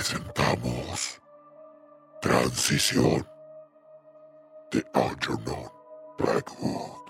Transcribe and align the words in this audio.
Presentamos 0.00 1.20
Transición 2.22 3.28
de 4.70 4.82
Algernon 4.94 5.70
Blackwood. 6.16 7.00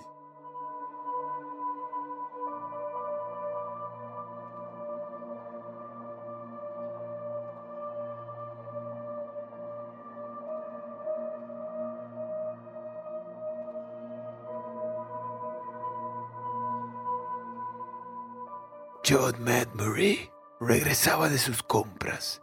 John 19.07 19.41
Madbury 19.45 20.29
regresaba 20.59 21.29
de 21.29 21.37
sus 21.37 21.63
compras 21.63 22.41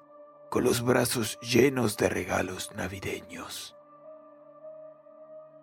con 0.50 0.64
los 0.64 0.82
brazos 0.82 1.38
llenos 1.40 1.96
de 1.96 2.08
regalos 2.08 2.70
navideños. 2.74 3.76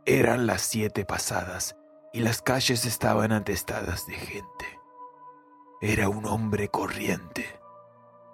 Eran 0.05 0.45
las 0.45 0.61
siete 0.61 1.05
pasadas 1.05 1.75
y 2.13 2.19
las 2.19 2.41
calles 2.41 2.85
estaban 2.85 3.31
atestadas 3.31 4.05
de 4.05 4.13
gente. 4.13 4.65
Era 5.81 6.09
un 6.09 6.25
hombre 6.25 6.69
corriente. 6.69 7.59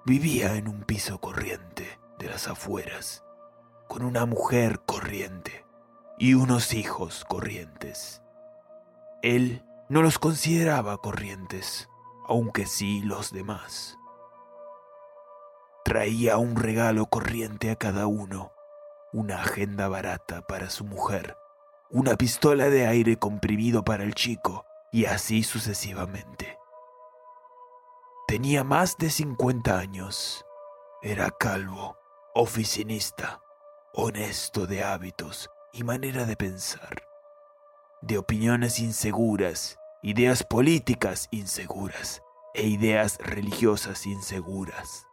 Vivía 0.05 0.55
en 0.55 0.67
un 0.67 0.83
piso 0.83 1.19
corriente 1.19 1.99
de 2.19 2.27
las 2.27 2.47
afueras, 2.47 3.23
con 3.87 4.03
una 4.03 4.25
mujer 4.25 4.81
corriente 4.85 5.65
y 6.17 6.33
unos 6.33 6.73
hijos 6.73 7.25
corrientes. 7.25 8.21
Él 9.21 9.63
no 9.89 10.01
los 10.01 10.19
consideraba 10.19 10.97
corrientes, 10.97 11.89
aunque 12.27 12.65
sí 12.65 13.01
los 13.01 13.31
demás. 13.31 13.97
Traía 15.83 16.37
un 16.37 16.55
regalo 16.55 17.07
corriente 17.07 17.71
a 17.71 17.75
cada 17.75 18.07
uno, 18.07 18.53
una 19.11 19.41
agenda 19.41 19.87
barata 19.87 20.41
para 20.41 20.69
su 20.69 20.85
mujer, 20.85 21.37
una 21.89 22.15
pistola 22.15 22.69
de 22.69 22.87
aire 22.87 23.17
comprimido 23.17 23.83
para 23.83 24.03
el 24.03 24.13
chico, 24.13 24.65
y 24.91 25.05
así 25.05 25.43
sucesivamente. 25.43 26.57
Tenía 28.27 28.63
más 28.63 28.97
de 28.97 29.09
50 29.09 29.77
años. 29.77 30.45
Era 31.01 31.31
calvo, 31.31 31.97
oficinista, 32.35 33.41
honesto 33.93 34.67
de 34.67 34.83
hábitos 34.83 35.49
y 35.73 35.83
manera 35.83 36.25
de 36.25 36.35
pensar, 36.35 37.03
de 38.01 38.17
opiniones 38.17 38.79
inseguras, 38.79 39.77
ideas 40.01 40.43
políticas 40.43 41.27
inseguras 41.31 42.21
e 42.53 42.67
ideas 42.67 43.17
religiosas 43.17 44.05
inseguras. 44.05 45.07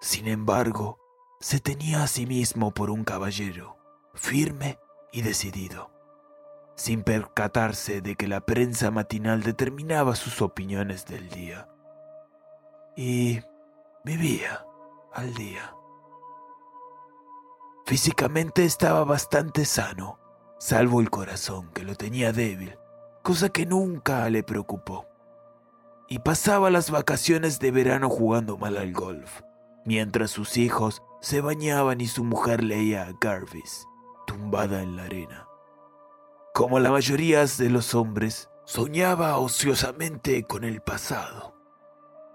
Sin 0.00 0.28
embargo, 0.28 0.98
se 1.40 1.60
tenía 1.60 2.02
a 2.02 2.06
sí 2.06 2.26
mismo 2.26 2.72
por 2.72 2.90
un 2.90 3.04
caballero, 3.04 3.76
firme 4.14 4.78
y 5.12 5.22
decidido, 5.22 5.90
sin 6.74 7.02
percatarse 7.02 8.00
de 8.00 8.16
que 8.16 8.28
la 8.28 8.40
prensa 8.40 8.90
matinal 8.90 9.42
determinaba 9.42 10.16
sus 10.16 10.42
opiniones 10.42 11.06
del 11.06 11.28
día. 11.28 11.68
Y 12.96 13.40
vivía 14.04 14.64
al 15.12 15.34
día. 15.34 15.74
Físicamente 17.86 18.64
estaba 18.64 19.04
bastante 19.04 19.64
sano, 19.64 20.18
salvo 20.58 21.00
el 21.00 21.10
corazón 21.10 21.70
que 21.72 21.84
lo 21.84 21.94
tenía 21.94 22.32
débil, 22.32 22.78
cosa 23.22 23.48
que 23.48 23.64
nunca 23.64 24.28
le 24.28 24.42
preocupó. 24.42 25.06
Y 26.08 26.18
pasaba 26.20 26.70
las 26.70 26.90
vacaciones 26.90 27.58
de 27.60 27.70
verano 27.70 28.08
jugando 28.08 28.56
mal 28.56 28.76
al 28.76 28.92
golf, 28.92 29.42
mientras 29.86 30.30
sus 30.30 30.58
hijos 30.58 31.02
se 31.20 31.40
bañaban 31.40 32.00
y 32.00 32.06
su 32.06 32.24
mujer 32.24 32.62
leía 32.62 33.04
a 33.04 33.12
Garvis, 33.18 33.86
tumbada 34.26 34.82
en 34.82 34.96
la 34.96 35.04
arena. 35.04 35.48
Como 36.52 36.78
la 36.78 36.90
mayoría 36.90 37.44
de 37.46 37.70
los 37.70 37.94
hombres, 37.94 38.50
soñaba 38.64 39.38
ociosamente 39.38 40.44
con 40.44 40.64
el 40.64 40.82
pasado. 40.82 41.54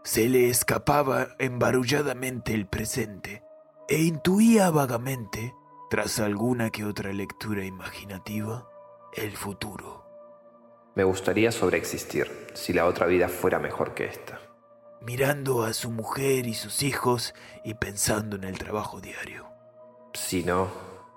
Se 0.03 0.29
le 0.29 0.49
escapaba 0.49 1.29
embarulladamente 1.37 2.53
el 2.53 2.67
presente 2.67 3.43
e 3.87 4.01
intuía 4.01 4.69
vagamente, 4.71 5.53
tras 5.89 6.19
alguna 6.19 6.69
que 6.69 6.85
otra 6.85 7.11
lectura 7.11 7.65
imaginativa, 7.65 8.67
el 9.13 9.35
futuro. 9.35 10.05
Me 10.95 11.03
gustaría 11.03 11.51
sobreexistir 11.51 12.47
si 12.53 12.73
la 12.73 12.85
otra 12.85 13.05
vida 13.05 13.27
fuera 13.27 13.59
mejor 13.59 13.93
que 13.93 14.05
esta. 14.05 14.39
Mirando 15.01 15.63
a 15.63 15.73
su 15.73 15.89
mujer 15.89 16.45
y 16.45 16.53
sus 16.53 16.83
hijos 16.83 17.33
y 17.63 17.73
pensando 17.73 18.35
en 18.35 18.43
el 18.43 18.57
trabajo 18.57 19.01
diario. 19.01 19.47
Si 20.13 20.43
no, 20.43 20.69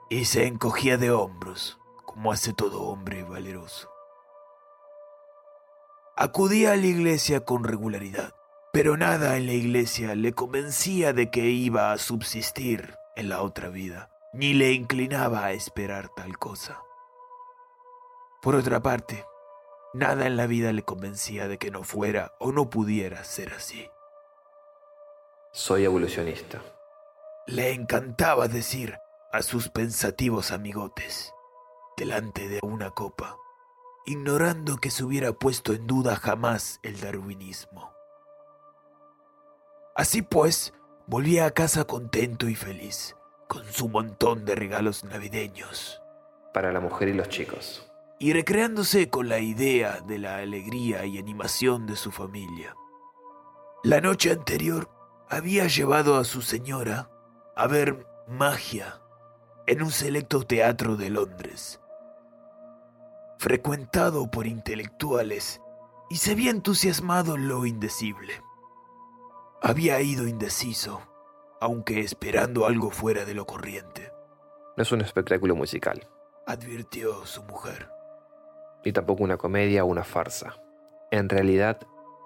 Y 0.09 0.25
se 0.27 0.47
encogía 0.47 0.97
de 0.97 1.11
hombros, 1.11 1.79
como 2.05 2.33
hace 2.33 2.53
todo 2.53 2.83
hombre 2.83 3.25
valeroso. 3.25 3.91
Acudía 6.17 6.73
a 6.73 6.77
la 6.77 6.87
iglesia 6.87 7.45
con 7.45 7.65
regularidad, 7.65 8.35
pero 8.73 8.97
nada 8.97 9.37
en 9.37 9.47
la 9.47 9.53
iglesia 9.53 10.15
le 10.15 10.33
convencía 10.33 11.13
de 11.13 11.31
que 11.31 11.47
iba 11.47 11.93
a 11.93 11.99
subsistir 11.99 12.95
en 13.17 13.29
la 13.29 13.43
otra 13.43 13.69
vida, 13.69 14.11
ni 14.33 14.55
le 14.55 14.73
inclinaba 14.73 15.45
a 15.45 15.53
esperar 15.53 16.09
tal 16.15 16.39
cosa. 16.39 16.81
Por 18.41 18.55
otra 18.55 18.81
parte, 18.83 19.25
nada 19.95 20.27
en 20.27 20.37
la 20.37 20.47
vida 20.47 20.73
le 20.73 20.83
convencía 20.83 21.49
de 21.49 21.57
que 21.57 21.71
no 21.71 21.85
fuera 21.85 22.35
o 22.39 22.53
no 22.53 22.69
pudiera 22.69 23.25
ser 23.25 23.55
así. 23.55 23.89
soy 25.53 25.85
evolucionista. 25.85 26.61
Le 27.47 27.73
encantaba 27.73 28.49
decir 28.49 28.99
a 29.33 29.43
sus 29.43 29.69
pensativos 29.69 30.51
amigotes, 30.51 31.33
delante 31.97 32.49
de 32.49 32.59
una 32.63 32.91
copa, 32.91 33.39
ignorando 34.05 34.79
que 34.79 34.91
se 34.91 35.05
hubiera 35.05 35.33
puesto 35.33 35.73
en 35.73 35.87
duda 35.87 36.17
jamás 36.17 36.81
el 36.83 37.01
darwinismo. 37.01 37.93
Así 39.95 40.23
pues, 40.23 40.75
volvía 41.07 41.47
a 41.47 41.53
casa 41.53 41.85
contento 41.85 42.49
y 42.49 42.57
feliz, 42.57 43.17
con 43.47 43.65
su 43.67 43.89
montón 43.89 44.45
de 44.45 44.57
regalos 44.57 45.05
navideños, 45.05 46.03
Para 46.53 46.73
la 46.73 46.81
mujer 46.81 47.09
y 47.09 47.15
los 47.15 47.29
chicos. 47.29 47.94
Y 48.25 48.33
recreándose 48.33 49.11
con 49.11 49.29
la 49.29 49.39
idea 49.39 50.01
de 50.01 50.19
la 50.19 50.39
alegría 50.39 51.05
y 51.05 51.19
animación 51.19 51.85
de 51.87 51.95
su 51.95 52.11
familia. 52.11 52.75
La 53.83 54.01
noche 54.01 54.31
anterior 54.31 54.89
había 55.29 55.67
llevado 55.67 56.17
a 56.17 56.25
su 56.25 56.41
señora 56.41 57.11
a 57.55 57.67
ver 57.67 58.07
magia 58.27 59.03
en 59.67 59.83
un 59.83 59.91
selecto 59.91 60.41
teatro 60.41 60.97
de 60.97 61.11
Londres, 61.11 61.83
frecuentado 63.37 64.31
por 64.31 64.47
intelectuales, 64.47 65.61
y 66.09 66.17
se 66.17 66.33
había 66.33 66.51
entusiasmado 66.51 67.35
en 67.35 67.47
lo 67.47 67.67
indecible. 67.67 68.43
Había 69.61 70.01
ido 70.01 70.27
indeciso, 70.27 71.03
aunque 71.61 72.01
esperando 72.01 72.65
algo 72.65 72.91
fuera 72.91 73.27
de 73.27 73.35
lo 73.35 73.45
corriente, 73.45 74.11
No 74.79 74.83
es 74.83 74.93
un 74.93 75.03
espectáculo 75.03 75.55
musical. 75.55 76.09
advirtió 76.47 77.27
su 77.27 77.43
mujer. 77.43 77.94
Ni 78.85 78.93
tampoco 78.93 79.25
una 79.25 79.37
comedia 79.37 79.85
o 79.85 79.89
una 79.89 80.05
farsa. 80.05 80.55
En 81.11 81.29
realidad, 81.29 81.79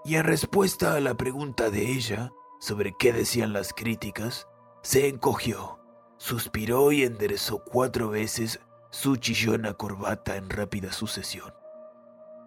Y 0.05 0.15
en 0.15 0.25
respuesta 0.25 0.95
a 0.95 1.01
la 1.01 1.15
pregunta 1.15 1.71
de 1.71 1.91
ella 1.91 2.31
sobre 2.61 2.95
qué 2.99 3.13
decían 3.13 3.53
las 3.53 3.75
críticas, 3.75 4.47
se 4.83 5.09
encogió, 5.09 5.81
suspiró 6.17 6.93
y 6.93 7.03
enderezó 7.03 7.63
cuatro 7.65 8.09
veces 8.09 8.61
su 8.91 9.17
chillona 9.17 9.75
corbata 9.75 10.37
en 10.37 10.49
rápida 10.49 10.93
sucesión. 10.93 11.53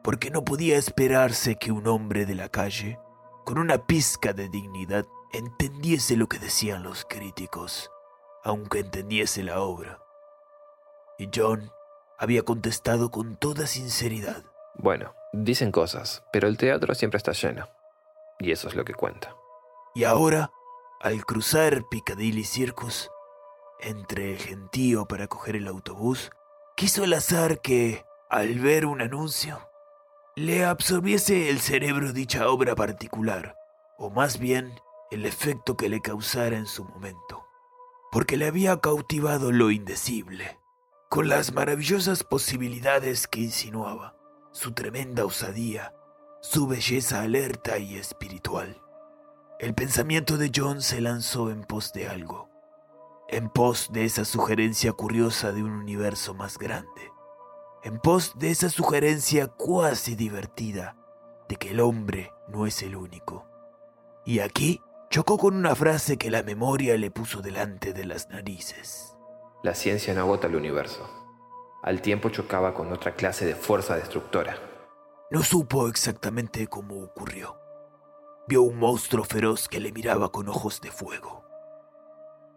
Porque 0.04 0.32
no 0.32 0.44
podía 0.44 0.78
esperarse 0.78 1.58
que 1.58 1.72
un 1.72 1.88
hombre 1.88 2.26
de 2.26 2.36
la 2.36 2.50
calle, 2.50 3.00
con 3.46 3.60
una 3.60 3.86
pizca 3.86 4.34
de 4.34 4.50
dignidad, 4.50 5.06
entendiese 5.34 6.18
lo 6.18 6.28
que 6.28 6.40
decían 6.40 6.84
los 6.84 7.06
críticos, 7.06 7.92
aunque 8.44 8.80
entendiese 8.80 9.44
la 9.44 9.62
obra. 9.62 10.00
Y 11.20 11.30
John 11.34 11.72
había 12.22 12.44
contestado 12.44 13.10
con 13.10 13.36
toda 13.36 13.66
sinceridad. 13.66 14.44
bueno, 14.76 15.16
dicen 15.34 15.72
cosas, 15.72 16.24
pero 16.32 16.48
el 16.48 16.56
teatro 16.56 16.94
siempre 16.94 17.18
está 17.18 17.32
lleno. 17.32 17.68
Y 18.40 18.52
eso 18.52 18.68
es 18.68 18.76
lo 18.76 18.86
que 18.86 18.94
cuenta. 18.94 19.36
Y 19.96 20.04
ahora, 20.04 20.52
al 21.00 21.26
cruzar 21.26 21.84
Piccadilly 21.90 22.44
Circus, 22.44 23.10
entre 23.80 24.34
el 24.34 24.38
gentío 24.38 25.08
para 25.08 25.28
coger 25.28 25.56
el 25.56 25.68
autobús, 25.68 26.30
quiso 26.78 27.04
el 27.04 27.14
azar 27.14 27.60
que, 27.60 28.06
al 28.30 28.60
ver 28.60 28.86
un 28.86 29.02
anuncio, 29.02 29.68
le 30.36 30.64
absorbiese 30.64 31.50
el 31.50 31.60
cerebro 31.60 32.14
dicha 32.14 32.50
obra 32.50 32.76
particular, 32.76 33.56
o 33.98 34.12
más 34.12 34.38
bien 34.38 34.80
el 35.10 35.26
efecto 35.26 35.76
que 35.76 35.90
le 35.90 36.02
causara 36.02 36.56
en 36.56 36.68
su 36.68 36.86
momento, 36.86 37.48
porque 38.12 38.38
le 38.38 38.46
había 38.46 38.80
cautivado 38.80 39.52
lo 39.52 39.72
indecible, 39.72 40.61
con 41.12 41.28
las 41.28 41.52
maravillosas 41.52 42.24
posibilidades 42.24 43.28
que 43.28 43.42
insinuaba, 43.42 44.16
su 44.54 44.72
tremenda 44.72 45.26
osadía, 45.26 45.94
su 46.40 46.68
belleza 46.68 47.22
alerta 47.22 47.78
y 47.80 47.98
espiritual. 47.98 48.82
El 49.60 49.74
pensamiento 49.74 50.38
de 50.38 50.54
John 50.56 50.82
se 50.82 51.02
lanzó 51.02 51.52
en 51.52 51.66
pos 51.66 51.92
de 51.92 52.08
algo, 52.08 52.50
en 53.28 53.50
pos 53.50 53.90
de 53.92 54.06
esa 54.06 54.24
sugerencia 54.24 54.94
curiosa 54.94 55.52
de 55.52 55.62
un 55.62 55.72
universo 55.72 56.34
más 56.34 56.58
grande, 56.58 57.12
en 57.84 58.00
pos 58.00 58.32
de 58.40 58.52
esa 58.52 58.70
sugerencia 58.70 59.48
cuasi 59.48 60.16
divertida 60.16 60.96
de 61.50 61.58
que 61.58 61.72
el 61.72 61.82
hombre 61.82 62.32
no 62.48 62.66
es 62.66 62.82
el 62.84 62.96
único. 62.96 63.50
Y 64.26 64.40
aquí 64.40 64.80
chocó 65.10 65.38
con 65.38 65.58
una 65.58 65.76
frase 65.76 66.16
que 66.18 66.32
la 66.32 66.42
memoria 66.42 66.98
le 66.98 67.12
puso 67.12 67.42
delante 67.42 67.92
de 67.92 68.06
las 68.06 68.30
narices. 68.30 69.18
La 69.64 69.76
ciencia 69.76 70.14
no 70.16 70.22
agota 70.22 70.48
el 70.48 70.56
universo. 70.56 71.08
Al 71.84 72.02
tiempo 72.02 72.30
chocaba 72.30 72.74
con 72.74 72.92
otra 72.92 73.16
clase 73.16 73.46
de 73.46 73.54
fuerza 73.54 73.96
destructora. 73.96 74.56
No 75.30 75.44
supo 75.44 75.88
exactamente 75.88 76.66
cómo 76.66 77.04
ocurrió. 77.04 77.58
Vio 78.48 78.64
un 78.64 78.80
monstruo 78.80 79.24
feroz 79.24 79.68
que 79.68 79.80
le 79.80 79.92
miraba 79.92 80.32
con 80.32 80.50
ojos 80.50 80.82
de 80.82 80.90
fuego. 80.92 81.46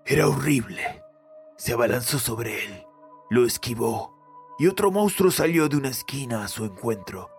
Era 0.06 0.28
horrible. 0.28 1.02
Se 1.58 1.74
abalanzó 1.74 2.18
sobre 2.18 2.64
él, 2.64 2.86
lo 3.28 3.44
esquivó, 3.44 4.14
y 4.58 4.66
otro 4.66 4.90
monstruo 4.90 5.30
salió 5.30 5.68
de 5.68 5.76
una 5.76 5.90
esquina 5.90 6.42
a 6.42 6.48
su 6.48 6.64
encuentro. 6.64 7.30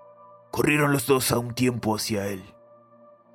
Corrieron 0.52 0.92
los 0.92 1.08
dos 1.08 1.32
a 1.32 1.40
un 1.40 1.56
tiempo 1.56 1.96
hacia 1.96 2.28
él. 2.28 2.54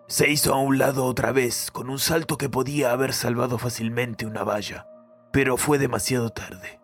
Se 0.07 0.31
hizo 0.31 0.55
a 0.55 0.59
un 0.59 0.79
lado 0.79 1.05
otra 1.05 1.33
vez, 1.33 1.71
con 1.73 1.91
un 1.91 1.99
salto 1.99 2.39
que 2.39 2.49
podía 2.49 2.93
haber 2.93 3.13
salvado 3.13 3.59
fácilmente 3.59 4.27
una 4.27 4.43
valla, 4.43 4.87
pero 5.33 5.57
fue 5.57 5.79
demasiado 5.79 6.31
tarde. 6.31 6.81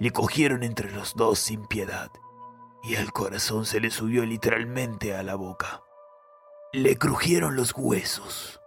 Le 0.00 0.10
cogieron 0.10 0.62
entre 0.62 0.90
los 0.90 1.14
dos 1.14 1.38
sin 1.38 1.66
piedad, 1.66 2.10
y 2.82 2.96
el 2.96 3.12
corazón 3.12 3.64
se 3.64 3.80
le 3.80 3.90
subió 3.90 4.24
literalmente 4.26 5.14
a 5.14 5.22
la 5.22 5.36
boca. 5.36 5.82
Le 6.72 6.96
crujieron 6.96 7.56
los 7.56 7.72
huesos. 7.76 8.60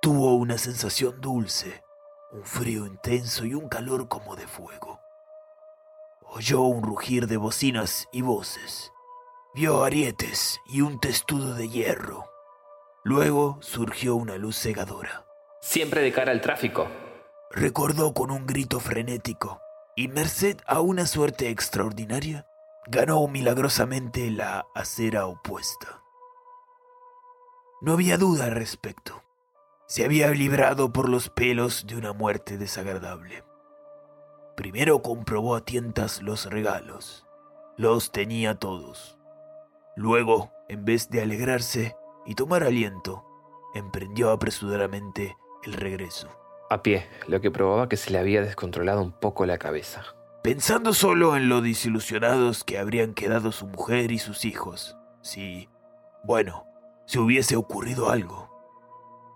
Tuvo 0.00 0.34
una 0.34 0.58
sensación 0.58 1.20
dulce, 1.20 1.82
un 2.30 2.44
frío 2.44 2.86
intenso 2.86 3.44
y 3.44 3.54
un 3.54 3.68
calor 3.68 4.08
como 4.08 4.36
de 4.36 4.46
fuego. 4.46 5.00
Oyó 6.22 6.60
un 6.60 6.82
rugir 6.82 7.26
de 7.26 7.38
bocinas 7.38 8.06
y 8.12 8.20
voces. 8.20 8.92
Vio 9.54 9.82
arietes 9.82 10.60
y 10.66 10.82
un 10.82 11.00
testudo 11.00 11.54
de 11.54 11.68
hierro. 11.68 12.30
Luego 13.02 13.58
surgió 13.62 14.14
una 14.14 14.36
luz 14.36 14.58
cegadora. 14.58 15.24
Siempre 15.62 16.02
de 16.02 16.12
cara 16.12 16.30
al 16.30 16.42
tráfico. 16.42 16.86
Recordó 17.50 18.12
con 18.12 18.30
un 18.30 18.46
grito 18.46 18.78
frenético 18.78 19.60
y 19.96 20.08
merced 20.08 20.58
a 20.66 20.80
una 20.80 21.06
suerte 21.06 21.48
extraordinaria, 21.48 22.46
ganó 22.86 23.26
milagrosamente 23.26 24.30
la 24.30 24.66
acera 24.74 25.26
opuesta. 25.26 26.02
No 27.80 27.94
había 27.94 28.18
duda 28.18 28.44
al 28.44 28.52
respecto. 28.52 29.22
Se 29.86 30.04
había 30.04 30.28
librado 30.30 30.92
por 30.92 31.08
los 31.08 31.30
pelos 31.30 31.86
de 31.86 31.96
una 31.96 32.12
muerte 32.12 32.58
desagradable. 32.58 33.44
Primero 34.54 35.00
comprobó 35.02 35.54
a 35.54 35.64
tientas 35.64 36.20
los 36.20 36.46
regalos. 36.46 37.26
Los 37.76 38.12
tenía 38.12 38.56
todos. 38.56 39.16
Luego, 39.96 40.52
en 40.68 40.84
vez 40.84 41.08
de 41.08 41.22
alegrarse 41.22 41.96
y 42.26 42.34
tomar 42.34 42.62
aliento, 42.62 43.24
emprendió 43.74 44.32
apresuradamente 44.32 45.36
el 45.64 45.72
regreso. 45.72 46.28
A 46.70 46.82
pie, 46.82 47.08
lo 47.26 47.40
que 47.40 47.50
probaba 47.50 47.88
que 47.88 47.96
se 47.96 48.10
le 48.10 48.18
había 48.18 48.42
descontrolado 48.42 49.02
un 49.02 49.12
poco 49.12 49.46
la 49.46 49.56
cabeza. 49.58 50.04
Pensando 50.42 50.92
solo 50.92 51.36
en 51.36 51.48
lo 51.48 51.62
desilusionados 51.62 52.62
que 52.62 52.78
habrían 52.78 53.14
quedado 53.14 53.52
su 53.52 53.66
mujer 53.66 54.12
y 54.12 54.18
sus 54.18 54.44
hijos, 54.44 54.96
si, 55.22 55.68
bueno, 56.24 56.66
si 57.06 57.18
hubiese 57.18 57.56
ocurrido 57.56 58.10
algo. 58.10 58.50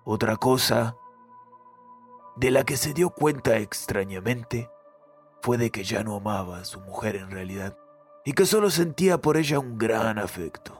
Otra 0.04 0.36
cosa 0.36 0.96
de 2.36 2.50
la 2.50 2.64
que 2.64 2.76
se 2.76 2.92
dio 2.92 3.10
cuenta 3.10 3.56
extrañamente 3.58 4.70
fue 5.40 5.56
de 5.58 5.70
que 5.70 5.84
ya 5.84 6.04
no 6.04 6.16
amaba 6.16 6.58
a 6.58 6.64
su 6.64 6.80
mujer 6.80 7.16
en 7.16 7.30
realidad 7.30 7.76
y 8.24 8.34
que 8.34 8.46
solo 8.46 8.70
sentía 8.70 9.18
por 9.18 9.36
ella 9.36 9.58
un 9.58 9.78
gran 9.78 10.18
afecto. 10.18 10.78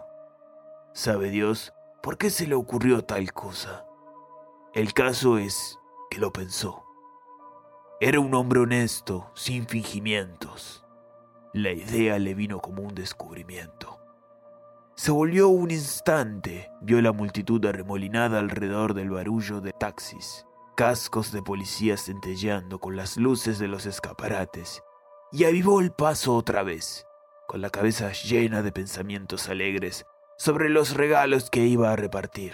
¿Sabe 0.93 1.31
Dios 1.31 1.73
por 2.03 2.19
qué 2.19 2.31
se 2.31 2.47
le 2.47 2.55
ocurrió 2.55 3.05
tal 3.05 3.33
cosa? 3.33 3.87
El 4.75 4.93
caso 4.93 5.38
es 5.38 5.79
que 6.12 6.21
lo 6.21 6.31
pensó. 6.31 6.85
Era 7.99 8.21
un 8.21 8.35
hombre 8.35 8.61
honesto, 8.61 9.31
sin 9.35 9.66
fingimientos. 9.66 10.85
La 11.54 11.71
idea 11.71 12.19
le 12.19 12.35
vino 12.35 12.61
como 12.61 12.83
un 12.83 12.95
descubrimiento. 12.95 13.99
Se 14.95 15.11
volvió 15.11 15.49
un 15.49 15.71
instante, 15.71 16.71
vio 16.83 17.00
la 17.00 17.12
multitud 17.12 17.64
arremolinada 17.64 18.40
alrededor 18.40 18.92
del 18.92 19.09
barullo 19.09 19.62
de 19.62 19.73
taxis, 19.73 20.45
cascos 20.76 21.33
de 21.33 21.42
policías 21.42 22.04
centelleando 22.04 22.78
con 22.78 22.95
las 22.95 23.16
luces 23.16 23.59
de 23.59 23.69
los 23.69 23.87
escaparates, 23.87 24.83
y 25.31 25.45
avivó 25.45 25.81
el 25.81 25.92
paso 25.92 26.37
otra 26.37 26.62
vez, 26.62 27.07
con 27.49 27.62
la 27.62 27.71
cabeza 27.71 28.12
llena 28.12 28.61
de 28.61 28.71
pensamientos 28.71 29.49
alegres 29.49 30.04
sobre 30.37 30.69
los 30.69 30.95
regalos 30.95 31.49
que 31.49 31.61
iba 31.61 31.90
a 31.90 31.97
repartir. 31.97 32.52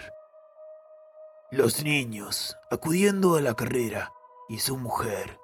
Los 1.51 1.83
niños, 1.83 2.55
acudiendo 2.69 3.35
a 3.35 3.41
la 3.41 3.55
carrera, 3.55 4.13
y 4.47 4.59
su 4.59 4.77
mujer, 4.77 5.39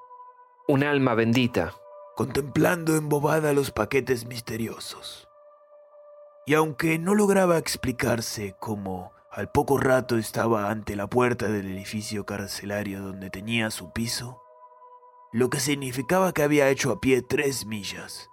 Un 0.68 0.84
alma 0.84 1.16
bendita. 1.16 1.74
contemplando 2.16 2.96
embobada 2.96 3.54
los 3.54 3.72
paquetes 3.72 4.28
misteriosos. 4.28 5.28
Y 6.46 6.54
aunque 6.54 7.00
no 7.00 7.16
lograba 7.16 7.58
explicarse 7.58 8.56
cómo 8.60 9.14
al 9.32 9.52
poco 9.52 9.80
rato 9.80 10.18
estaba 10.18 10.70
ante 10.70 10.96
la 10.96 11.08
puerta 11.08 11.48
del 11.48 11.66
edificio 11.72 12.24
carcelario 12.24 13.02
donde 13.02 13.32
tenía 13.32 13.72
su 13.72 13.92
piso, 13.92 14.44
lo 15.34 15.50
que 15.50 15.60
significaba 15.60 16.34
que 16.34 16.44
había 16.44 16.70
hecho 16.70 16.92
a 16.92 17.02
pie 17.02 17.24
tres 17.24 17.66
millas. 17.66 18.30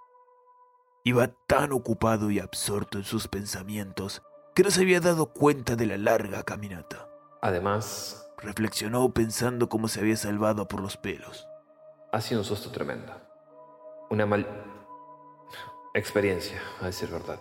Iba 1.03 1.29
tan 1.47 1.71
ocupado 1.71 2.29
y 2.29 2.39
absorto 2.39 2.99
en 2.99 3.03
sus 3.03 3.27
pensamientos 3.27 4.21
que 4.53 4.61
no 4.61 4.69
se 4.69 4.81
había 4.81 4.99
dado 4.99 5.33
cuenta 5.33 5.75
de 5.75 5.87
la 5.87 5.97
larga 5.97 6.43
caminata. 6.43 7.09
Además, 7.43 8.23
Reflexionó 8.43 9.09
pensando 9.13 9.69
cómo 9.69 9.87
se 9.87 10.01
había 10.01 10.17
salvado 10.17 10.67
por 10.67 10.81
los 10.81 10.97
pelos. 10.97 11.47
ha 12.11 12.19
sido 12.19 12.41
un 12.41 12.45
susto 12.45 12.71
tremendo. 12.71 13.13
Una 14.09 14.25
mal... 14.25 14.45
experiencia, 15.93 16.61
a 16.81 16.87
decir 16.87 17.09
verdad. 17.09 17.39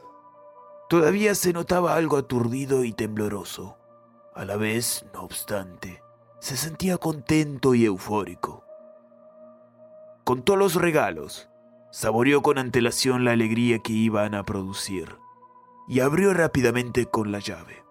Todavía 0.88 1.34
se 1.34 1.52
notaba 1.52 1.96
algo 1.96 2.16
aturdido 2.16 2.84
y 2.84 2.92
tembloroso. 2.92 3.78
A 4.34 4.44
la 4.44 4.56
vez, 4.56 5.04
no 5.12 5.22
obstante, 5.22 6.02
se 6.38 6.56
sentía 6.56 6.98
contento 6.98 7.74
y 7.74 7.84
eufórico. 7.84 8.64
Contó 10.24 10.54
los 10.54 10.76
regalos, 10.76 11.48
saboreó 11.90 12.42
con 12.42 12.58
antelación 12.58 13.24
la 13.24 13.32
alegría 13.32 13.80
que 13.80 13.92
iban 13.92 14.34
a 14.34 14.44
producir 14.44 15.16
y 15.88 15.98
abrió 15.98 16.32
rápidamente 16.32 17.06
con 17.06 17.32
la 17.32 17.40
llave. 17.40 17.82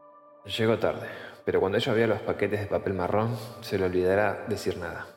Llegó 0.45 0.79
tarde, 0.79 1.09
pero 1.45 1.59
cuando 1.59 1.77
ella 1.77 1.93
vea 1.93 2.07
los 2.07 2.21
paquetes 2.21 2.59
de 2.59 2.67
papel 2.67 2.93
marrón, 2.93 3.35
se 3.61 3.77
le 3.77 3.85
olvidará 3.85 4.45
decir 4.47 4.77
nada. 4.77 5.07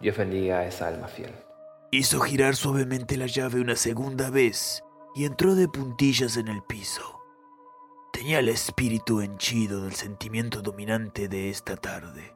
Dios 0.00 0.16
bendiga 0.16 0.58
a 0.58 0.66
esa 0.66 0.88
alma 0.88 1.08
fiel. 1.08 1.32
Hizo 1.90 2.20
girar 2.20 2.56
suavemente 2.56 3.16
la 3.16 3.26
llave 3.26 3.60
una 3.60 3.76
segunda 3.76 4.30
vez 4.30 4.82
y 5.14 5.24
entró 5.24 5.54
de 5.54 5.68
puntillas 5.68 6.36
en 6.36 6.48
el 6.48 6.62
piso. 6.62 7.20
Tenía 8.12 8.38
el 8.40 8.48
espíritu 8.48 9.20
henchido 9.20 9.82
del 9.82 9.94
sentimiento 9.94 10.62
dominante 10.62 11.28
de 11.28 11.50
esta 11.50 11.76
tarde, 11.76 12.34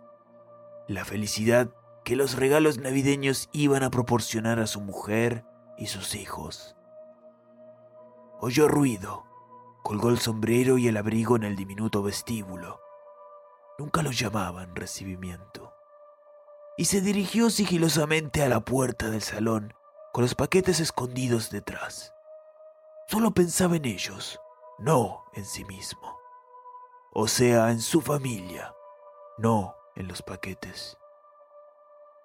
la 0.88 1.04
felicidad 1.04 1.70
que 2.04 2.16
los 2.16 2.36
regalos 2.36 2.78
navideños 2.78 3.48
iban 3.52 3.82
a 3.82 3.90
proporcionar 3.90 4.60
a 4.60 4.66
su 4.66 4.80
mujer 4.80 5.44
y 5.78 5.86
sus 5.86 6.14
hijos. 6.14 6.76
Oyó 8.40 8.68
ruido, 8.68 9.24
colgó 9.82 10.08
el 10.08 10.18
sombrero 10.18 10.78
y 10.78 10.88
el 10.88 10.96
abrigo 10.96 11.36
en 11.36 11.44
el 11.44 11.56
diminuto 11.56 12.02
vestíbulo. 12.02 12.80
Nunca 13.80 14.02
lo 14.02 14.10
llamaban 14.10 14.76
recibimiento. 14.76 15.72
Y 16.76 16.84
se 16.84 17.00
dirigió 17.00 17.48
sigilosamente 17.48 18.42
a 18.42 18.48
la 18.50 18.60
puerta 18.60 19.08
del 19.08 19.22
salón 19.22 19.72
con 20.12 20.20
los 20.20 20.34
paquetes 20.34 20.80
escondidos 20.80 21.48
detrás. 21.48 22.12
Solo 23.08 23.30
pensaba 23.30 23.76
en 23.76 23.86
ellos, 23.86 24.38
no 24.78 25.24
en 25.32 25.46
sí 25.46 25.64
mismo. 25.64 26.18
O 27.14 27.26
sea, 27.26 27.70
en 27.70 27.80
su 27.80 28.02
familia, 28.02 28.74
no 29.38 29.74
en 29.96 30.08
los 30.08 30.20
paquetes. 30.20 30.98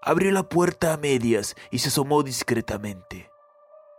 Abrió 0.02 0.32
la 0.34 0.44
puerta 0.44 0.92
a 0.92 0.98
medias 0.98 1.56
y 1.72 1.80
se 1.80 1.88
asomó 1.88 2.22
discretamente. 2.22 3.32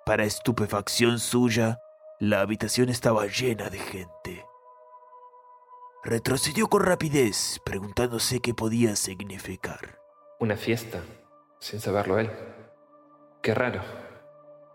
Para 0.05 0.25
estupefacción 0.25 1.19
suya, 1.19 1.81
la 2.21 2.43
habitación 2.43 2.91
estaba 2.91 3.25
llena 3.25 3.71
de 3.71 3.79
gente. 3.79 4.46
Retrocedió 6.07 6.69
con 6.69 6.85
rapidez, 6.85 7.61
preguntándose 7.65 8.39
qué 8.39 8.55
podía 8.55 8.95
significar. 8.95 9.99
Una 10.39 10.57
fiesta, 10.57 11.01
sin 11.59 11.81
saberlo 11.81 12.21
él. 12.21 12.31
Qué 13.43 13.53
raro. 13.53 13.83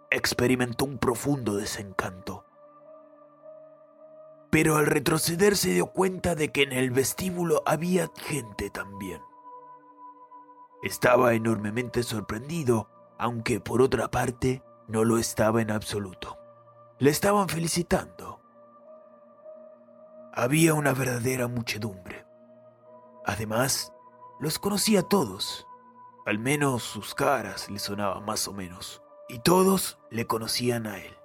Experimentó 0.09 0.83
un 0.83 0.97
profundo 0.97 1.55
desencanto. 1.55 2.43
Pero 4.49 4.75
al 4.75 4.87
retroceder 4.87 5.55
se 5.55 5.69
dio 5.69 5.85
cuenta 5.85 6.35
de 6.35 6.51
que 6.51 6.63
en 6.63 6.73
el 6.73 6.91
vestíbulo 6.91 7.63
había 7.65 8.11
gente 8.17 8.69
también. 8.69 9.21
Estaba 10.83 11.33
enormemente 11.33 12.03
sorprendido, 12.03 12.89
aunque 13.17 13.61
por 13.61 13.81
otra 13.81 14.11
parte 14.11 14.63
no 14.89 15.05
lo 15.05 15.17
estaba 15.17 15.61
en 15.61 15.71
absoluto. 15.71 16.37
Le 16.99 17.09
estaban 17.09 17.47
felicitando. 17.47 18.40
Había 20.33 20.73
una 20.73 20.93
verdadera 20.93 21.47
muchedumbre. 21.47 22.25
Además, 23.25 23.93
los 24.39 24.59
conocía 24.59 25.01
a 25.01 25.07
todos. 25.09 25.67
Al 26.25 26.39
menos 26.39 26.83
sus 26.83 27.13
caras 27.13 27.69
le 27.69 27.79
sonaban 27.79 28.25
más 28.25 28.47
o 28.47 28.53
menos. 28.53 29.01
Y 29.27 29.39
todos 29.39 29.99
le 30.09 30.25
conocían 30.27 30.87
a 30.87 30.97
él. 30.99 31.15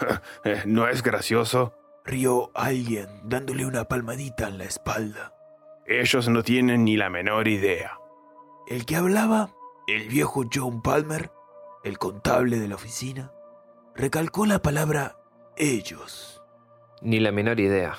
Eh, 0.44 0.62
¿No 0.64 0.86
es 0.86 1.02
gracioso? 1.02 1.74
Rió 2.04 2.52
alguien 2.54 3.08
dándole 3.24 3.66
una 3.66 3.84
palmadita 3.84 4.46
en 4.46 4.58
la 4.58 4.64
espalda. 4.64 5.34
Ellos 5.86 6.28
no 6.28 6.42
tienen 6.42 6.84
ni 6.84 6.96
la 6.96 7.10
menor 7.10 7.48
idea. 7.48 7.98
El 8.68 8.86
que 8.86 8.96
hablaba, 8.96 9.50
el 9.86 10.08
viejo 10.08 10.44
John 10.52 10.82
Palmer, 10.82 11.32
el 11.82 11.98
contable 11.98 12.58
de 12.58 12.68
la 12.68 12.76
oficina, 12.76 13.32
recalcó 13.94 14.46
la 14.46 14.60
palabra 14.60 15.16
ellos. 15.56 16.42
Ni 17.00 17.18
la 17.20 17.32
menor 17.32 17.58
idea. 17.60 17.96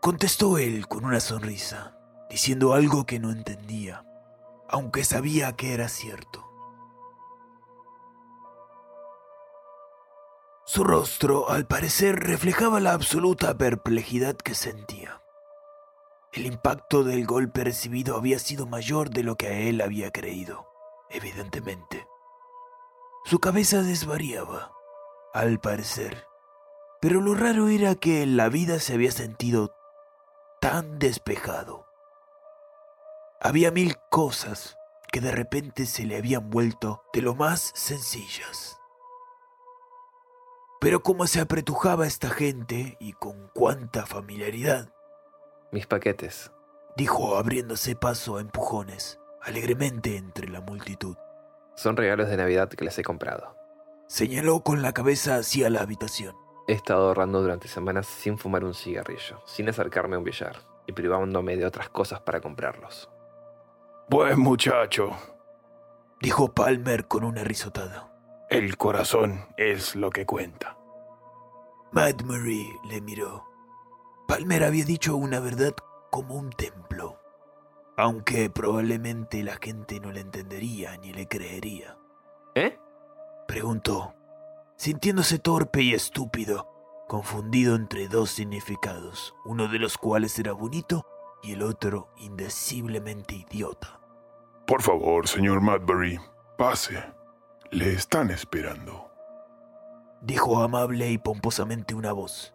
Contestó 0.00 0.56
él 0.56 0.88
con 0.88 1.04
una 1.04 1.20
sonrisa, 1.20 1.94
diciendo 2.30 2.72
algo 2.72 3.04
que 3.04 3.20
no 3.20 3.30
entendía, 3.30 4.06
aunque 4.66 5.04
sabía 5.04 5.52
que 5.52 5.74
era 5.74 5.90
cierto. 5.90 6.50
Su 10.64 10.84
rostro, 10.84 11.50
al 11.50 11.66
parecer, 11.66 12.18
reflejaba 12.18 12.80
la 12.80 12.94
absoluta 12.94 13.58
perplejidad 13.58 14.36
que 14.36 14.54
sentía. 14.54 15.20
El 16.32 16.46
impacto 16.46 17.04
del 17.04 17.26
golpe 17.26 17.62
recibido 17.64 18.16
había 18.16 18.38
sido 18.38 18.66
mayor 18.66 19.10
de 19.10 19.22
lo 19.22 19.36
que 19.36 19.48
a 19.48 19.58
él 19.58 19.82
había 19.82 20.10
creído, 20.12 20.66
evidentemente. 21.10 22.06
Su 23.26 23.38
cabeza 23.38 23.82
desvariaba, 23.82 24.72
al 25.34 25.60
parecer, 25.60 26.24
pero 27.02 27.20
lo 27.20 27.34
raro 27.34 27.68
era 27.68 27.96
que 27.96 28.22
en 28.22 28.38
la 28.38 28.48
vida 28.48 28.78
se 28.78 28.94
había 28.94 29.10
sentido 29.10 29.74
tan 30.70 31.00
despejado. 31.00 31.84
Había 33.40 33.72
mil 33.72 33.96
cosas 34.08 34.76
que 35.10 35.20
de 35.20 35.32
repente 35.32 35.84
se 35.84 36.04
le 36.04 36.16
habían 36.16 36.48
vuelto 36.48 37.02
de 37.12 37.22
lo 37.22 37.34
más 37.34 37.72
sencillas. 37.74 38.78
Pero 40.80 41.02
cómo 41.02 41.26
se 41.26 41.40
apretujaba 41.40 42.06
esta 42.06 42.30
gente 42.30 42.96
y 43.00 43.14
con 43.14 43.50
cuánta 43.52 44.06
familiaridad, 44.06 44.94
Mis 45.72 45.88
paquetes. 45.88 46.52
dijo 46.96 47.36
abriéndose 47.36 47.96
paso 47.96 48.36
a 48.36 48.40
empujones, 48.40 49.18
alegremente 49.42 50.16
entre 50.16 50.48
la 50.48 50.60
multitud. 50.60 51.16
Son 51.74 51.96
regalos 51.96 52.28
de 52.28 52.36
Navidad 52.36 52.68
que 52.68 52.84
les 52.84 52.96
he 52.96 53.02
comprado. 53.02 53.56
Señaló 54.06 54.60
con 54.60 54.82
la 54.82 54.92
cabeza 54.92 55.34
hacia 55.34 55.68
la 55.68 55.80
habitación. 55.80 56.36
He 56.70 56.74
estado 56.74 57.08
ahorrando 57.08 57.42
durante 57.42 57.66
semanas 57.66 58.06
sin 58.06 58.38
fumar 58.38 58.62
un 58.62 58.74
cigarrillo, 58.74 59.42
sin 59.44 59.68
acercarme 59.68 60.14
a 60.14 60.20
un 60.20 60.24
billar 60.24 60.54
y 60.86 60.92
privándome 60.92 61.56
de 61.56 61.66
otras 61.66 61.88
cosas 61.88 62.20
para 62.20 62.40
comprarlos. 62.40 63.10
Buen 64.08 64.38
muchacho. 64.38 65.10
Dijo 66.20 66.54
Palmer 66.54 67.08
con 67.08 67.24
una 67.24 67.42
risotada. 67.42 68.12
El 68.48 68.76
corazón 68.76 69.46
es 69.56 69.96
lo 69.96 70.10
que 70.10 70.26
cuenta. 70.26 70.78
Mad 71.90 72.20
Marie 72.20 72.78
le 72.88 73.00
miró. 73.00 73.44
Palmer 74.28 74.62
había 74.62 74.84
dicho 74.84 75.16
una 75.16 75.40
verdad 75.40 75.74
como 76.08 76.36
un 76.36 76.50
templo, 76.50 77.20
aunque 77.96 78.48
probablemente 78.48 79.42
la 79.42 79.56
gente 79.60 79.98
no 79.98 80.12
le 80.12 80.20
entendería 80.20 80.96
ni 80.98 81.12
le 81.12 81.26
creería. 81.26 81.98
¿Eh? 82.54 82.78
Preguntó, 83.48 84.14
sintiéndose 84.80 85.38
torpe 85.38 85.82
y 85.82 85.92
estúpido, 85.92 86.66
confundido 87.06 87.76
entre 87.76 88.08
dos 88.08 88.30
significados, 88.30 89.34
uno 89.44 89.68
de 89.68 89.78
los 89.78 89.98
cuales 89.98 90.38
era 90.38 90.52
bonito 90.52 91.04
y 91.42 91.52
el 91.52 91.62
otro 91.62 92.08
indeciblemente 92.16 93.34
idiota. 93.34 94.00
Por 94.66 94.80
favor, 94.80 95.28
señor 95.28 95.60
Madbury, 95.60 96.18
pase. 96.56 96.98
Le 97.70 97.92
están 97.92 98.30
esperando. 98.30 99.10
dijo 100.22 100.62
amable 100.62 101.10
y 101.10 101.18
pomposamente 101.18 101.94
una 101.94 102.12
voz. 102.12 102.54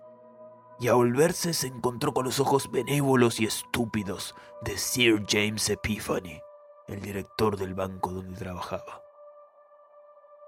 Y 0.79 0.87
a 0.87 0.95
volverse 0.95 1.53
se 1.53 1.67
encontró 1.67 2.15
con 2.15 2.25
los 2.25 2.39
ojos 2.39 2.71
benévolos 2.71 3.39
y 3.39 3.45
estúpidos 3.45 4.33
de 4.63 4.79
Sir 4.79 5.23
James 5.29 5.69
Epiphany, 5.69 6.41
el 6.87 7.01
director 7.01 7.55
del 7.55 7.75
banco 7.75 8.11
donde 8.13 8.35
trabajaba. 8.35 9.05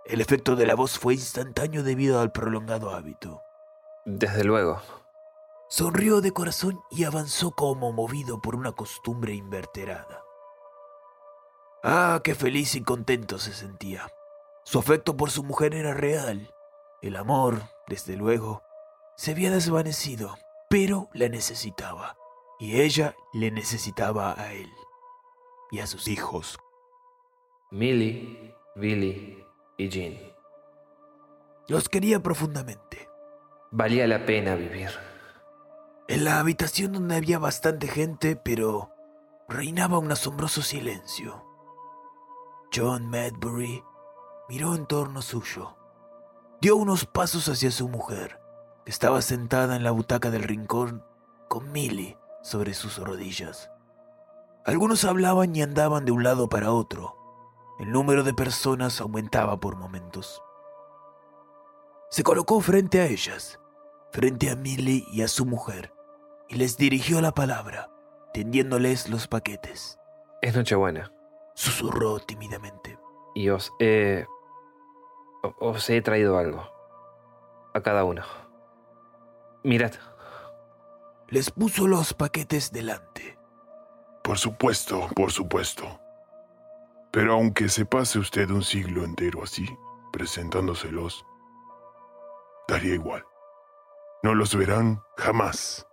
El 0.08 0.22
efecto 0.22 0.56
de 0.56 0.66
la 0.66 0.74
voz 0.74 0.98
fue 0.98 1.16
instantáneo 1.16 1.84
debido 1.84 2.22
al 2.22 2.32
prolongado 2.32 2.92
hábito. 2.92 3.42
Desde 4.06 4.46
luego. 4.46 4.82
Sonrió 5.68 6.22
de 6.22 6.32
corazón 6.32 6.80
y 6.90 7.04
avanzó 7.04 7.52
como 7.52 7.92
movido 7.92 8.40
por 8.40 8.56
una 8.56 8.72
costumbre 8.72 9.34
inverterada. 9.34 10.24
Ah, 11.84 12.22
qué 12.24 12.36
feliz 12.36 12.76
y 12.76 12.84
contento 12.84 13.38
se 13.38 13.52
sentía. 13.52 14.08
Su 14.64 14.80
afecto 14.80 15.18
por 15.18 15.30
su 15.30 15.44
mujer 15.44 15.76
era 15.76 15.94
real. 15.94 16.54
El 17.02 17.18
amor, 17.18 17.64
desde 17.88 18.16
luego, 18.16 18.64
se 19.18 19.32
había 19.32 19.52
desvanecido, 19.52 20.38
pero 20.70 21.10
la 21.12 21.28
necesitaba. 21.28 22.16
Y 22.60 22.80
ella 22.80 23.14
le 23.34 23.52
necesitaba 23.52 24.40
a 24.40 24.54
él. 24.54 24.72
Y 25.70 25.80
a 25.80 25.88
sus 25.88 26.08
hijos. 26.08 26.58
Millie, 27.72 28.56
Billy 28.78 29.47
y 29.78 29.90
Jean. 29.90 30.18
Los 31.68 31.90
quería 31.90 32.22
profundamente. 32.22 33.10
Valía 33.72 34.08
la 34.08 34.26
pena 34.26 34.56
vivir. 34.56 34.90
En 36.08 36.24
la 36.24 36.40
habitación 36.40 36.94
donde 36.94 37.16
había 37.16 37.38
bastante 37.38 37.88
gente, 37.88 38.36
pero 38.36 38.92
reinaba 39.50 40.00
un 40.00 40.12
asombroso 40.12 40.62
silencio. 40.62 41.44
John 42.74 43.10
Madbury 43.10 43.84
miró 44.50 44.76
en 44.76 44.86
torno 44.86 45.22
suyo. 45.22 45.76
Dio 46.62 46.76
unos 46.76 47.06
pasos 47.06 47.48
hacia 47.50 47.72
su 47.72 47.88
mujer, 47.88 48.40
que 48.86 48.92
estaba 48.92 49.22
sentada 49.22 49.76
en 49.76 49.84
la 49.84 49.92
butaca 49.92 50.32
del 50.32 50.44
rincón 50.44 51.04
con 51.50 51.72
Millie 51.72 52.18
sobre 52.42 52.74
sus 52.74 52.98
rodillas. 52.98 53.70
Algunos 54.66 55.06
hablaban 55.06 55.56
y 55.56 55.62
andaban 55.62 56.06
de 56.06 56.12
un 56.12 56.24
lado 56.24 56.50
para 56.50 56.72
otro. 56.72 57.16
El 57.80 57.92
número 57.92 58.24
de 58.24 58.34
personas 58.34 59.00
aumentaba 59.02 59.58
por 59.60 59.76
momentos. 59.76 60.42
Se 62.10 62.24
colocó 62.24 62.60
frente 62.62 63.02
a 63.02 63.06
ellas, 63.06 63.60
frente 64.12 64.50
a 64.50 64.56
Millie 64.56 65.06
y 65.12 65.22
a 65.22 65.28
su 65.28 65.46
mujer, 65.46 65.94
y 66.48 66.56
les 66.56 66.78
dirigió 66.78 67.22
la 67.22 67.34
palabra, 67.34 67.90
tendiéndoles 68.34 69.10
los 69.10 69.28
paquetes. 69.28 70.00
Es 70.42 70.56
Nochebuena 70.56 71.12
Susurró 71.56 72.20
tímidamente. 72.20 72.98
y 73.36 73.50
os 73.50 73.72
he... 73.80 74.26
o- 75.44 75.54
os 75.72 75.90
he 75.90 76.02
traído 76.02 76.38
algo. 76.38 76.64
a 77.74 77.82
cada 77.82 78.04
uno. 78.04 78.24
Mirad. 79.64 79.92
Les 81.28 81.52
puso 81.52 81.88
los 81.88 82.14
paquetes 82.14 82.72
delante. 82.72 83.38
Por 84.24 84.38
supuesto, 84.38 85.08
por 85.16 85.32
supuesto. 85.32 86.00
Pero 87.12 87.34
aunque 87.34 87.70
se 87.70 87.86
pase 87.86 88.20
usted 88.20 88.50
un 88.50 88.64
siglo 88.64 89.04
entero 89.04 89.44
así, 89.44 89.66
presentándoselos, 90.12 91.26
daría 92.68 92.94
igual. 92.94 93.26
No 94.24 94.34
los 94.34 94.56
verán 94.56 95.02
jamás. 95.18 95.88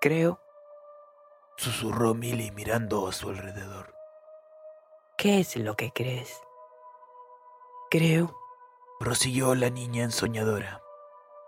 Creo. 0.00 0.40
Susurró 1.56 2.14
Milly 2.14 2.50
mirando 2.50 3.06
a 3.08 3.12
su 3.12 3.30
alrededor. 3.30 3.94
¿Qué 5.16 5.40
es 5.40 5.56
lo 5.56 5.76
que 5.76 5.92
crees? 5.92 6.40
Creo 7.90 8.34
Prosiguió 9.02 9.56
la 9.56 9.68
niña 9.68 10.04
ensoñadora. 10.04 10.80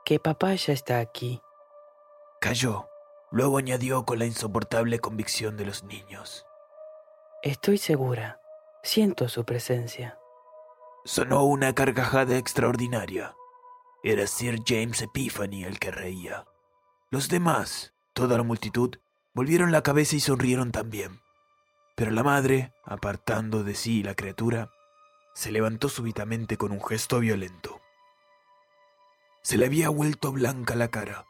que 0.04 0.18
papá 0.18 0.56
ya 0.56 0.72
está 0.72 0.98
aquí. 0.98 1.40
Cayó. 2.40 2.88
Luego 3.30 3.58
añadió 3.58 4.04
con 4.04 4.18
la 4.18 4.26
insoportable 4.26 4.98
convicción 4.98 5.56
de 5.56 5.64
los 5.64 5.84
niños. 5.84 6.44
Estoy 7.44 7.76
segura. 7.76 8.40
Siento 8.82 9.28
su 9.28 9.44
presencia. 9.44 10.18
Sonó 11.04 11.44
una 11.44 11.74
carcajada 11.74 12.38
extraordinaria. 12.38 13.36
Era 14.02 14.26
Sir 14.26 14.60
James 14.66 15.02
Epiphany 15.02 15.64
el 15.64 15.78
que 15.78 15.90
reía. 15.90 16.46
Los 17.10 17.28
demás, 17.28 17.92
toda 18.14 18.38
la 18.38 18.44
multitud, 18.44 18.96
volvieron 19.34 19.72
la 19.72 19.82
cabeza 19.82 20.16
y 20.16 20.20
sonrieron 20.20 20.72
también. 20.72 21.20
Pero 21.94 22.12
la 22.12 22.22
madre, 22.22 22.72
apartando 22.82 23.62
de 23.62 23.74
sí 23.74 24.02
la 24.02 24.14
criatura, 24.14 24.70
se 25.34 25.52
levantó 25.52 25.90
súbitamente 25.90 26.56
con 26.56 26.72
un 26.72 26.82
gesto 26.82 27.20
violento. 27.20 27.82
Se 29.42 29.58
le 29.58 29.66
había 29.66 29.90
vuelto 29.90 30.32
blanca 30.32 30.76
la 30.76 30.88
cara. 30.88 31.26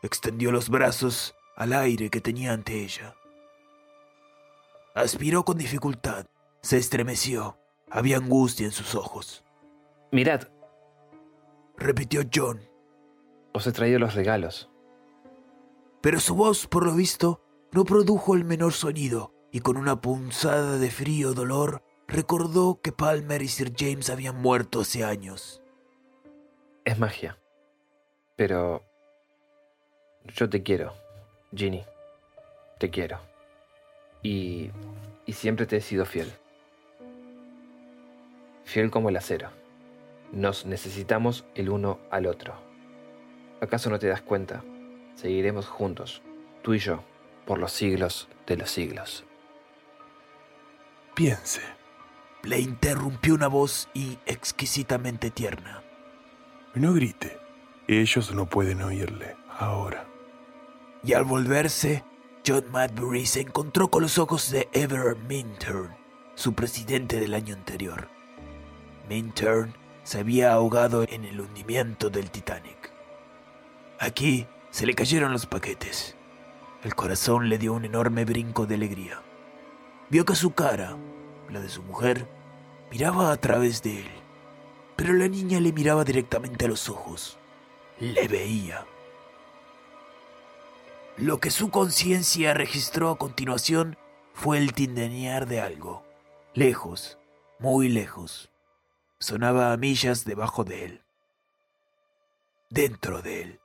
Extendió 0.00 0.52
los 0.52 0.70
brazos 0.70 1.34
al 1.54 1.74
aire 1.74 2.08
que 2.08 2.22
tenía 2.22 2.54
ante 2.54 2.82
ella. 2.82 3.14
Aspiró 4.94 5.44
con 5.44 5.56
dificultad, 5.58 6.26
se 6.62 6.76
estremeció, 6.76 7.58
había 7.90 8.16
angustia 8.16 8.66
en 8.66 8.72
sus 8.72 8.94
ojos. 8.94 9.44
Mirad, 10.12 10.48
Repitió 11.76 12.22
John, 12.32 12.60
os 13.52 13.66
he 13.66 13.72
traído 13.72 13.98
los 13.98 14.14
regalos. 14.14 14.68
pero 16.02 16.20
su 16.20 16.34
voz, 16.34 16.66
por 16.66 16.84
lo 16.84 16.92
visto, 16.94 17.42
no 17.72 17.84
produjo 17.84 18.34
el 18.34 18.44
menor 18.44 18.72
sonido, 18.74 19.32
y 19.50 19.60
con 19.60 19.76
una 19.78 20.00
punzada 20.00 20.76
de 20.76 20.90
frío 20.90 21.32
dolor 21.32 21.82
recordó 22.06 22.80
que 22.82 22.92
Palmer 22.92 23.40
y 23.40 23.48
Sir 23.48 23.72
James 23.76 24.10
habían 24.10 24.36
muerto 24.42 24.80
hace 24.80 25.04
años. 25.04 25.62
Es 26.84 26.98
magia. 26.98 27.38
Pero... 28.36 28.84
Yo 30.36 30.50
te 30.50 30.62
quiero, 30.62 30.92
Ginny. 31.54 31.84
Te 32.78 32.90
quiero. 32.90 33.18
Y... 34.22 34.70
Y 35.26 35.32
siempre 35.34 35.66
te 35.66 35.76
he 35.76 35.80
sido 35.80 36.06
fiel. 36.06 36.32
Fiel 38.64 38.90
como 38.90 39.10
el 39.10 39.16
acero. 39.16 39.50
Nos 40.32 40.66
necesitamos 40.66 41.44
el 41.54 41.70
uno 41.70 42.00
al 42.10 42.26
otro. 42.26 42.54
¿Acaso 43.60 43.90
no 43.90 43.98
te 43.98 44.08
das 44.08 44.22
cuenta? 44.22 44.64
Seguiremos 45.14 45.66
juntos, 45.66 46.22
tú 46.62 46.74
y 46.74 46.78
yo, 46.78 47.04
por 47.46 47.58
los 47.58 47.72
siglos 47.72 48.28
de 48.46 48.56
los 48.56 48.70
siglos. 48.70 49.24
Piense. 51.14 51.60
Le 52.42 52.58
interrumpió 52.58 53.34
una 53.34 53.48
voz 53.48 53.88
y 53.92 54.18
exquisitamente 54.24 55.30
tierna. 55.30 55.82
No 56.74 56.94
grite. 56.94 57.38
Ellos 57.86 58.32
no 58.32 58.46
pueden 58.46 58.82
oírle 58.82 59.36
ahora. 59.58 60.06
Y 61.02 61.12
al 61.12 61.24
volverse, 61.24 62.04
John 62.46 62.64
Madbury 62.72 63.26
se 63.26 63.42
encontró 63.42 63.90
con 63.90 64.02
los 64.02 64.16
ojos 64.16 64.50
de 64.50 64.68
Ever 64.72 65.14
Minturn, 65.28 65.94
su 66.34 66.54
presidente 66.54 67.20
del 67.20 67.34
año 67.34 67.54
anterior. 67.54 68.08
Minturn 69.10 69.74
se 70.04 70.20
había 70.20 70.52
ahogado 70.52 71.04
en 71.06 71.26
el 71.26 71.40
hundimiento 71.40 72.08
del 72.08 72.30
Titanic. 72.30 72.92
Aquí 73.98 74.46
se 74.70 74.86
le 74.86 74.94
cayeron 74.94 75.32
los 75.32 75.44
paquetes. 75.44 76.16
El 76.82 76.94
corazón 76.94 77.50
le 77.50 77.58
dio 77.58 77.74
un 77.74 77.84
enorme 77.84 78.24
brinco 78.24 78.64
de 78.64 78.76
alegría. 78.76 79.20
Vio 80.08 80.24
que 80.24 80.34
su 80.34 80.52
cara, 80.52 80.96
la 81.50 81.60
de 81.60 81.68
su 81.68 81.82
mujer, 81.82 82.26
miraba 82.90 83.32
a 83.32 83.36
través 83.36 83.82
de 83.82 84.00
él. 84.00 84.10
Pero 84.96 85.12
la 85.12 85.28
niña 85.28 85.60
le 85.60 85.74
miraba 85.74 86.04
directamente 86.04 86.64
a 86.64 86.68
los 86.68 86.88
ojos. 86.88 87.38
Le 87.98 88.26
veía. 88.28 88.86
Lo 91.16 91.38
que 91.38 91.50
su 91.50 91.70
conciencia 91.70 92.54
registró 92.54 93.10
a 93.10 93.18
continuación 93.18 93.98
fue 94.32 94.58
el 94.58 94.72
tindenear 94.72 95.46
de 95.46 95.60
algo. 95.60 96.04
Lejos, 96.54 97.18
muy 97.58 97.88
lejos. 97.88 98.50
Sonaba 99.18 99.72
a 99.72 99.76
millas 99.76 100.24
debajo 100.24 100.64
de 100.64 100.84
él. 100.86 101.02
Dentro 102.70 103.20
de 103.20 103.42
él. 103.42 103.60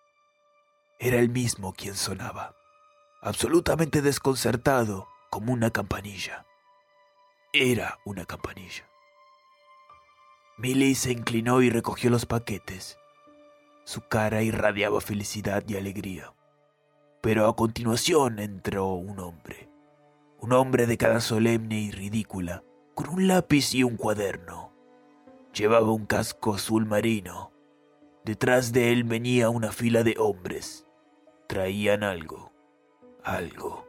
Era 1.00 1.18
el 1.18 1.30
mismo 1.30 1.74
quien 1.74 1.96
sonaba. 1.96 2.56
Absolutamente 3.22 4.02
desconcertado, 4.02 5.08
como 5.30 5.54
una 5.54 5.72
campanilla. 5.72 6.46
Era 7.54 8.00
una 8.04 8.26
campanilla. 8.26 8.84
Millie 10.58 10.96
se 10.96 11.12
inclinó 11.12 11.62
y 11.62 11.70
recogió 11.70 12.10
los 12.10 12.26
paquetes. 12.26 12.98
Su 13.86 14.02
cara 14.08 14.42
irradiaba 14.42 15.02
felicidad 15.02 15.64
y 15.68 15.78
alegría. 15.78 16.35
Pero 17.26 17.48
a 17.48 17.56
continuación 17.56 18.38
entró 18.38 18.94
un 18.94 19.20
hombre. 19.20 19.68
Un 20.42 20.54
hombre 20.54 20.86
de 20.86 20.96
cara 20.96 21.20
solemne 21.20 21.82
y 21.82 21.90
ridícula, 21.90 22.64
con 22.94 23.10
un 23.10 23.28
lápiz 23.28 23.74
y 23.74 23.82
un 23.82 23.98
cuaderno. 23.98 24.72
Llevaba 25.52 25.92
un 25.92 26.06
casco 26.06 26.54
azul 26.54 26.86
marino. 26.86 27.52
Detrás 28.26 28.74
de 28.74 28.92
él 28.92 29.06
venía 29.06 29.50
una 29.50 29.72
fila 29.72 30.04
de 30.04 30.14
hombres. 30.20 30.86
Traían 31.48 32.04
algo. 32.04 32.52
Algo. 33.24 33.88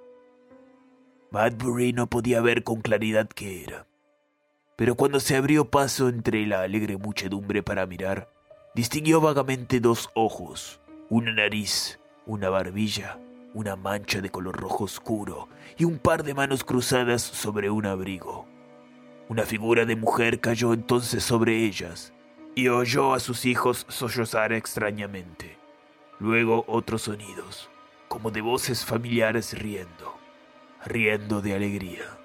Madbury 1.31 1.93
no 1.93 2.07
podía 2.07 2.41
ver 2.41 2.65
con 2.65 2.81
claridad 2.81 3.29
qué 3.29 3.65
era. 3.65 3.87
Pero 4.77 4.95
cuando 4.95 5.21
se 5.21 5.37
abrió 5.37 5.71
paso 5.71 6.09
entre 6.09 6.47
la 6.47 6.63
alegre 6.63 6.97
muchedumbre 6.97 7.63
para 7.63 7.85
mirar, 7.85 8.31
distinguió 8.75 9.21
vagamente 9.21 9.79
dos 9.81 10.09
ojos, 10.15 10.81
una 11.11 11.35
nariz, 11.35 12.01
una 12.27 12.51
barbilla, 12.51 13.19
una 13.55 13.77
mancha 13.77 14.21
de 14.21 14.31
color 14.31 14.57
rojo 14.57 14.85
oscuro 14.85 15.49
y 15.79 15.85
un 15.85 15.99
par 15.99 16.25
de 16.25 16.35
manos 16.35 16.65
cruzadas 16.65 17.23
sobre 17.23 17.71
un 17.71 17.87
abrigo. 17.87 18.47
Una 19.29 19.45
figura 19.45 19.85
de 19.85 19.97
mujer 19.97 20.41
cayó 20.41 20.73
entonces 20.73 21.23
sobre 21.23 21.65
ellas 21.65 22.13
y 22.55 22.69
oyó 22.69 23.15
a 23.15 23.21
sus 23.21 23.45
hijos 23.45 23.87
sollozar 23.89 24.53
extrañamente. 24.53 25.57
Luego 26.19 26.65
otros 26.67 27.03
sonidos, 27.03 27.71
como 28.09 28.31
de 28.31 28.41
voces 28.41 28.85
familiares 28.85 29.59
riendo, 29.59 30.17
riendo 30.85 31.43
de 31.43 31.55
alegría. 31.55 32.19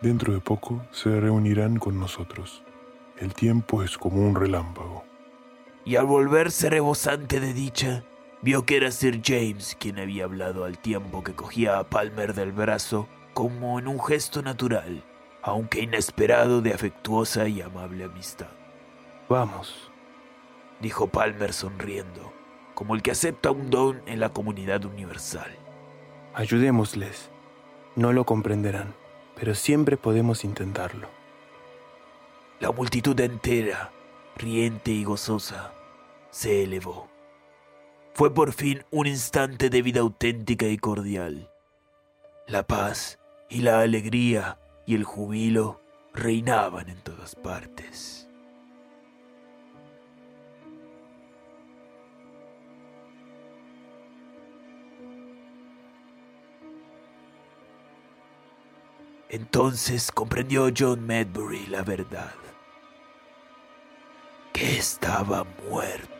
Dentro 0.00 0.32
de 0.32 0.40
poco 0.40 0.82
se 0.92 1.20
reunirán 1.20 1.78
con 1.78 1.98
nosotros. 1.98 2.62
El 3.18 3.34
tiempo 3.34 3.82
es 3.82 3.98
como 3.98 4.26
un 4.26 4.34
relámpago. 4.34 5.04
y 5.84 5.96
al 5.96 6.06
volverse 6.06 6.70
rebosante 6.70 7.40
de 7.40 7.54
dicha, 7.54 8.04
vio 8.42 8.64
que 8.64 8.76
era 8.76 8.90
Sir 8.90 9.20
James 9.24 9.76
quien 9.78 9.98
había 9.98 10.24
hablado 10.24 10.64
al 10.64 10.78
tiempo 10.78 11.22
que 11.22 11.34
cogía 11.34 11.78
a 11.78 11.84
Palmer 11.84 12.34
del 12.34 12.52
brazo 12.52 13.08
como 13.34 13.78
en 13.78 13.88
un 13.88 14.00
gesto 14.02 14.42
natural, 14.42 15.04
aunque 15.42 15.80
inesperado 15.80 16.60
de 16.60 16.74
afectuosa 16.74 17.48
y 17.48 17.60
amable 17.60 18.04
amistad. 18.04 18.48
Vamos. 19.28 19.90
Dijo 20.80 21.08
Palmer 21.08 21.52
sonriendo, 21.52 22.32
como 22.74 22.94
el 22.94 23.02
que 23.02 23.10
acepta 23.10 23.50
un 23.50 23.70
don 23.70 24.02
en 24.06 24.20
la 24.20 24.30
comunidad 24.30 24.84
universal. 24.84 25.50
Ayudémosles. 26.34 27.30
No 27.96 28.12
lo 28.12 28.24
comprenderán, 28.24 28.94
pero 29.34 29.54
siempre 29.54 29.96
podemos 29.96 30.44
intentarlo. 30.44 31.08
La 32.60 32.70
multitud 32.72 33.18
entera, 33.20 33.90
riente 34.36 34.90
y 34.90 35.04
gozosa, 35.04 35.74
se 36.30 36.62
elevó. 36.62 37.09
Fue 38.12 38.34
por 38.34 38.52
fin 38.52 38.84
un 38.90 39.06
instante 39.06 39.70
de 39.70 39.82
vida 39.82 40.00
auténtica 40.00 40.66
y 40.66 40.76
cordial. 40.76 41.50
La 42.46 42.66
paz 42.66 43.18
y 43.48 43.62
la 43.62 43.80
alegría 43.80 44.58
y 44.86 44.94
el 44.94 45.04
jubilo 45.04 45.80
reinaban 46.12 46.88
en 46.90 47.00
todas 47.02 47.34
partes. 47.34 48.28
Entonces 59.28 60.10
comprendió 60.10 60.68
John 60.76 61.06
Medbury 61.06 61.66
la 61.66 61.82
verdad. 61.82 62.32
que 64.52 64.76
estaba 64.76 65.46
muerto. 65.70 66.19